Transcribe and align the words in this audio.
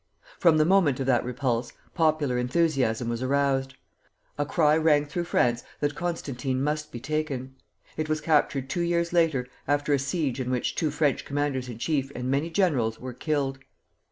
From 0.39 0.57
the 0.57 0.65
moment 0.65 0.99
of 0.99 1.05
that 1.05 1.23
repulse, 1.23 1.73
popular 1.93 2.39
enthusiasm 2.39 3.07
was 3.07 3.21
aroused. 3.21 3.75
A 4.35 4.47
cry 4.47 4.75
rang 4.75 5.05
through 5.05 5.25
France 5.25 5.63
that 5.79 5.93
Constantine 5.93 6.63
must 6.63 6.91
be 6.91 6.99
taken. 6.99 7.53
It 7.97 8.09
was 8.09 8.19
captured 8.19 8.67
two 8.67 8.81
years 8.81 9.13
later, 9.13 9.45
after 9.67 9.93
a 9.93 9.99
siege 9.99 10.39
in 10.39 10.49
which 10.49 10.73
two 10.73 10.89
French 10.89 11.23
commanders 11.23 11.69
in 11.69 11.77
chief 11.77 12.11
and 12.15 12.31
many 12.31 12.49
generals 12.49 12.99
were 12.99 13.13
killed. 13.13 13.59